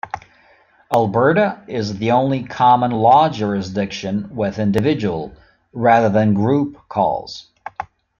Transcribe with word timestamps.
Alberta 0.91 1.61
is 1.67 1.99
the 1.99 2.09
only 2.09 2.41
common 2.41 2.89
law 2.89 3.29
jurisdiction 3.29 4.35
with 4.35 4.57
individual, 4.57 5.31
rather 5.73 6.09
than 6.09 6.33
group, 6.33 6.75
calls. 6.89 7.51